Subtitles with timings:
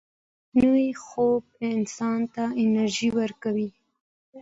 [0.59, 3.69] نوی خوب انسان ته انرژي ورکوي